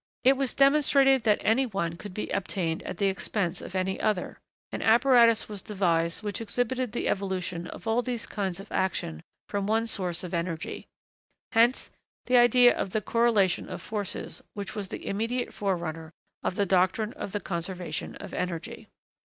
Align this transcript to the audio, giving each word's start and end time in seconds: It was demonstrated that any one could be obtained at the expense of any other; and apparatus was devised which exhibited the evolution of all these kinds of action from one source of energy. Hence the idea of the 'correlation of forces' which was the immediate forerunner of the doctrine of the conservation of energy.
It 0.23 0.33
was 0.35 0.55
demonstrated 0.55 1.25
that 1.25 1.37
any 1.45 1.67
one 1.67 1.95
could 1.95 2.11
be 2.15 2.31
obtained 2.31 2.81
at 2.81 2.97
the 2.97 3.05
expense 3.05 3.61
of 3.61 3.75
any 3.75 3.99
other; 4.01 4.39
and 4.71 4.81
apparatus 4.81 5.47
was 5.47 5.61
devised 5.61 6.23
which 6.23 6.41
exhibited 6.41 6.91
the 6.91 7.07
evolution 7.07 7.67
of 7.67 7.85
all 7.85 8.01
these 8.01 8.25
kinds 8.25 8.59
of 8.59 8.71
action 8.71 9.21
from 9.47 9.67
one 9.67 9.85
source 9.85 10.23
of 10.23 10.33
energy. 10.33 10.87
Hence 11.51 11.91
the 12.25 12.37
idea 12.37 12.75
of 12.75 12.89
the 12.93 13.01
'correlation 13.01 13.69
of 13.69 13.79
forces' 13.79 14.41
which 14.55 14.73
was 14.73 14.87
the 14.87 15.05
immediate 15.05 15.53
forerunner 15.53 16.13
of 16.41 16.55
the 16.55 16.65
doctrine 16.65 17.13
of 17.13 17.31
the 17.31 17.39
conservation 17.39 18.15
of 18.15 18.33
energy. 18.33 18.87